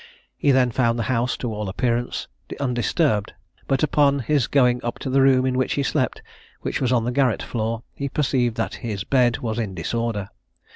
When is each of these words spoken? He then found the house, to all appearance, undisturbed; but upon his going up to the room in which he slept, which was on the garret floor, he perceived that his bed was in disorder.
He 0.35 0.49
then 0.49 0.71
found 0.71 0.97
the 0.97 1.03
house, 1.13 1.37
to 1.37 1.53
all 1.53 1.69
appearance, 1.69 2.27
undisturbed; 2.59 3.33
but 3.67 3.83
upon 3.83 4.17
his 4.17 4.47
going 4.47 4.83
up 4.83 4.97
to 4.97 5.11
the 5.11 5.21
room 5.21 5.45
in 5.45 5.59
which 5.59 5.73
he 5.73 5.83
slept, 5.83 6.23
which 6.61 6.81
was 6.81 6.91
on 6.91 7.03
the 7.05 7.11
garret 7.11 7.43
floor, 7.43 7.83
he 7.93 8.09
perceived 8.09 8.55
that 8.57 8.73
his 8.81 9.03
bed 9.03 9.37
was 9.41 9.59
in 9.59 9.75
disorder. 9.75 10.29